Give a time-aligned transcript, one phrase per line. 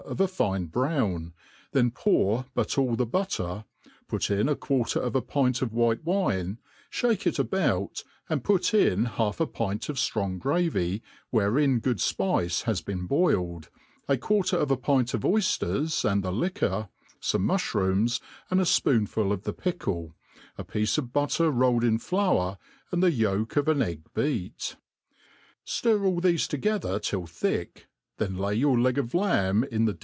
[0.05, 1.31] of a fine browri,"
[1.73, 3.65] then pour' but all the butter,
[4.07, 6.57] put \n a quarter of a pint of white wine,
[6.91, 11.99] Ihake it about, and put iii half a pint of fl^rong gravy, wnere in good
[11.99, 13.69] fpice has been boiled,
[14.09, 16.89] a quarter of a pint of tyy^^ti and the liquor,
[17.21, 21.99] fome muflirooms, and a fpoonful of the pickle, | a piece of butter rolled in
[21.99, 22.57] flour,
[22.91, 24.75] and the yolk of an egg beat
[25.63, 27.85] j ftir all thefe together till thick,
[28.17, 29.97] then lay yotif ieg of lamb in the